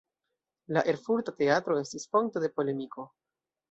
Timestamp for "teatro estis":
1.43-2.11